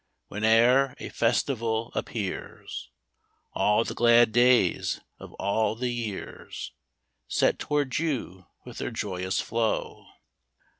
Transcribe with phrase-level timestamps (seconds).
[0.29, 2.89] Whene'er a festival appears:
[3.53, 6.71] All the glad days of all the years
[7.27, 10.07] Set toward you with their joyous flow.